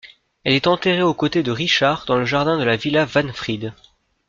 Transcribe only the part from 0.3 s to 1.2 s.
Elle est enterrée aux